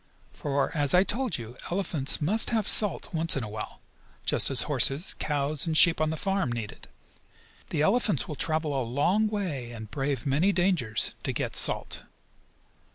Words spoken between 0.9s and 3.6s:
I told you, elephants must have salt once in a